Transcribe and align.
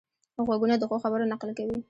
غوږونه 0.45 0.75
د 0.77 0.83
ښو 0.89 0.95
خبرو 1.03 1.29
نقل 1.33 1.49
کوي 1.57 1.77